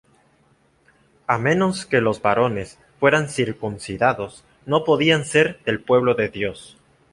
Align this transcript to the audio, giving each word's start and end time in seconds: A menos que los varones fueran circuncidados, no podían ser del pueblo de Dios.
A 1.27 1.37
menos 1.37 1.85
que 1.85 2.01
los 2.01 2.23
varones 2.23 2.79
fueran 2.99 3.29
circuncidados, 3.29 4.43
no 4.65 4.83
podían 4.83 5.25
ser 5.25 5.59
del 5.63 5.79
pueblo 5.79 6.15
de 6.15 6.29
Dios. 6.29 6.75